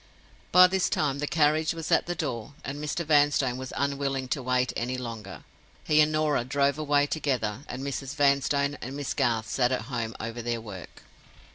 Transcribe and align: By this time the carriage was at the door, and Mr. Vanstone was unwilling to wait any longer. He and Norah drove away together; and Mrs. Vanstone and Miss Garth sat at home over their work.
By 0.51 0.65
this 0.65 0.89
time 0.89 1.19
the 1.19 1.27
carriage 1.27 1.75
was 1.75 1.91
at 1.91 2.07
the 2.07 2.15
door, 2.15 2.55
and 2.65 2.83
Mr. 2.83 3.05
Vanstone 3.05 3.57
was 3.57 3.71
unwilling 3.77 4.27
to 4.29 4.41
wait 4.41 4.73
any 4.75 4.97
longer. 4.97 5.43
He 5.83 6.01
and 6.01 6.11
Norah 6.11 6.43
drove 6.43 6.79
away 6.79 7.05
together; 7.05 7.65
and 7.69 7.83
Mrs. 7.83 8.15
Vanstone 8.15 8.79
and 8.81 8.95
Miss 8.97 9.13
Garth 9.13 9.47
sat 9.47 9.71
at 9.71 9.81
home 9.93 10.15
over 10.19 10.41
their 10.41 10.59
work. 10.59 11.03